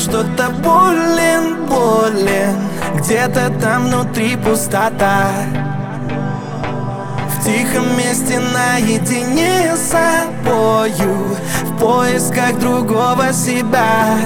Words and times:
что-то 0.00 0.48
болен, 0.62 1.66
болен. 1.66 2.56
Где-то 2.94 3.50
там 3.60 3.86
внутри 3.86 4.36
пустота. 4.36 5.28
В 7.28 7.44
тихом 7.44 7.96
месте 7.96 8.40
наедине 8.40 9.74
с 9.76 9.90
собою 9.90 11.36
В 11.64 11.78
поисках 11.78 12.58
другого 12.58 13.32
себя. 13.32 14.16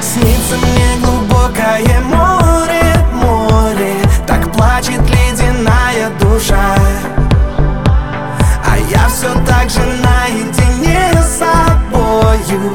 Снится 0.00 0.56
мне 0.56 1.02
глубокое 1.02 2.00
море, 2.02 2.94
море. 3.12 3.94
Так 4.26 4.52
плачет 4.52 5.00
ледяная 5.00 6.10
душа. 6.20 6.76
А 8.66 8.76
я 8.90 9.08
все 9.08 9.32
так 9.46 9.70
же 9.70 9.80
наедине 9.80 11.10
с 11.22 11.38
собою 11.38 12.74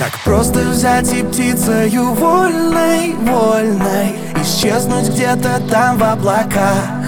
Так 0.00 0.18
просто 0.24 0.60
взять 0.60 1.12
и 1.12 1.22
птицею 1.22 2.14
вольной, 2.14 3.14
вольной 3.16 4.16
Исчезнуть 4.42 5.10
где-то 5.10 5.60
там 5.70 5.98
в 5.98 6.02
облаках. 6.02 7.04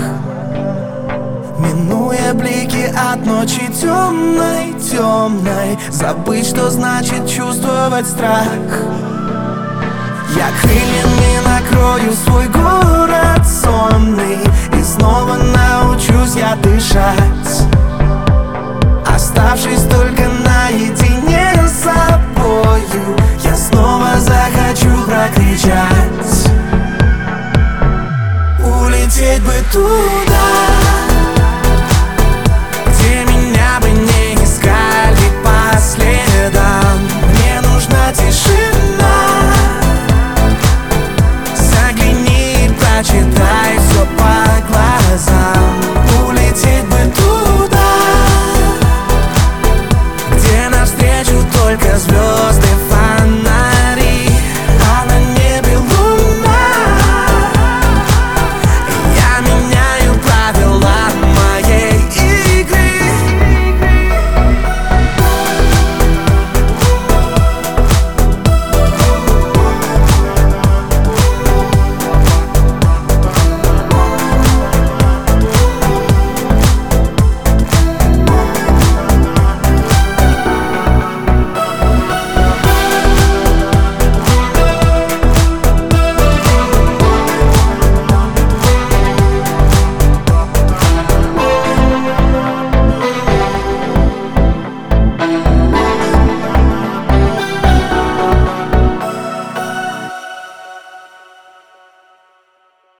Минуя 1.59 2.35
блики 2.35 2.93
от 2.95 3.25
ночи 3.25 3.67
темной, 3.81 4.75
темной 4.79 5.79
Забыть, 5.89 6.47
что 6.47 6.69
значит 6.69 7.27
чувствовать 7.27 8.07
страх. 8.07 8.59
Я 10.37 10.51
крыльями 10.61 11.49
накрою 11.49 12.13
свой 12.13 12.47
город 12.49 13.32
бы 29.43 29.55
туда 29.73 30.47
Где 32.87 33.25
меня 33.25 33.81
бы 33.81 33.91
не 33.91 34.35
искали 34.35 35.29
по 35.43 35.79
следам. 35.79 36.99
Мне 37.29 37.61
нужна 37.63 38.13
тишина. 38.13 39.53
Загляни 41.55 42.67
и 42.67 42.69
прочитай. 42.71 43.42